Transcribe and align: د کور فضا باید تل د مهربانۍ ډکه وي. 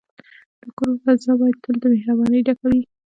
د 0.61 0.63
کور 0.77 0.93
فضا 1.03 1.31
باید 1.39 1.57
تل 1.63 1.75
د 1.81 1.83
مهربانۍ 1.93 2.39
ډکه 2.47 2.65
وي. 2.71 2.81